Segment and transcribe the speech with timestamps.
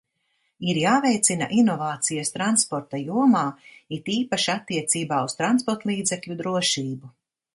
[0.71, 3.43] Ir jāveicina inovācijas transporta jomā,
[3.99, 7.13] it īpaši attiecībā uz transportlīdzekļu drošību.